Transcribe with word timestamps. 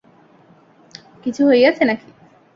কিছু 1.23 1.41
হইয়াছে 1.47 1.83
নাকি। 1.85 2.09